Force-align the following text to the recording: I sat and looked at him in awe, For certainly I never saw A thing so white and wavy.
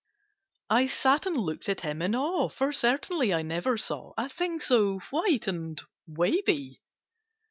I 0.71 0.87
sat 0.87 1.27
and 1.27 1.37
looked 1.37 1.69
at 1.69 1.81
him 1.81 2.01
in 2.01 2.15
awe, 2.15 2.49
For 2.49 2.71
certainly 2.71 3.31
I 3.35 3.43
never 3.43 3.77
saw 3.77 4.13
A 4.17 4.27
thing 4.29 4.59
so 4.59 4.97
white 5.11 5.45
and 5.47 5.79
wavy. 6.07 6.81